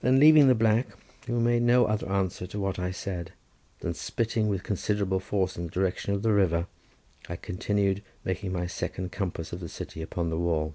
Then 0.00 0.20
leaving 0.20 0.46
the 0.46 0.54
black, 0.54 0.86
who 1.26 1.40
made 1.40 1.62
no 1.62 1.84
other 1.86 2.08
answer 2.08 2.46
to 2.46 2.60
what 2.60 2.78
I 2.78 2.92
said, 2.92 3.32
than 3.80 3.90
by 3.90 3.96
spitting 3.98 4.46
with 4.46 4.62
considerable 4.62 5.18
force 5.18 5.56
in 5.56 5.64
the 5.64 5.72
direction 5.72 6.14
of 6.14 6.22
the 6.22 6.32
river, 6.32 6.68
I 7.28 7.34
continued 7.34 8.04
making 8.24 8.52
my 8.52 8.68
second 8.68 9.10
compass 9.10 9.52
of 9.52 9.58
the 9.58 9.68
city 9.68 10.02
upon 10.02 10.30
the 10.30 10.38
wall. 10.38 10.74